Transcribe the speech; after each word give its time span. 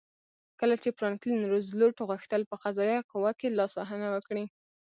کله 0.59 0.75
چې 0.83 0.89
فرانکلین 0.97 1.41
روزولټ 1.51 1.95
غوښتل 2.09 2.41
په 2.49 2.55
قضایه 2.63 2.97
قوه 3.11 3.31
کې 3.39 3.55
لاسوهنه 3.57 4.07
وکړي. 4.11 4.45